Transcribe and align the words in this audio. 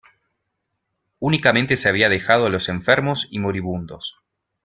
Únicamente 1.19 1.75
se 1.75 1.87
había 1.87 2.09
dejado 2.09 2.47
a 2.47 2.49
los 2.49 2.69
enfermos 2.69 3.27
y 3.29 3.37
moribundos. 3.37 4.23